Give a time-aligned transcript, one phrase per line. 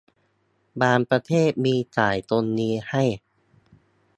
[0.81, 3.03] บางประเทศมีจ่ายตรงนี้ให้